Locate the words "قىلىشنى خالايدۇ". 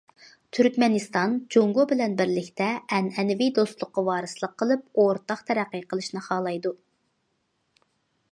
5.93-6.75